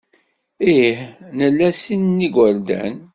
Ih, 0.73 0.99
nla 1.39 1.69
sin 1.81 2.03
n 2.17 2.23
yigerdan. 2.23 2.93